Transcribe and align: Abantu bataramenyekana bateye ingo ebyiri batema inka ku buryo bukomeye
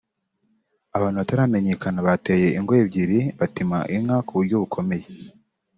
Abantu 0.97 1.17
bataramenyekana 1.21 1.99
bateye 2.07 2.47
ingo 2.57 2.73
ebyiri 2.83 3.19
batema 3.39 3.77
inka 3.95 4.17
ku 4.25 4.31
buryo 4.37 4.55
bukomeye 4.61 5.05